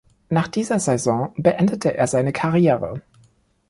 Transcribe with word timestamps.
Nach 0.29 0.47
dieser 0.47 0.79
Saison 0.79 1.31
beendete 1.37 1.93
er 1.95 2.07
seine 2.07 2.33
Karriere. 2.33 3.03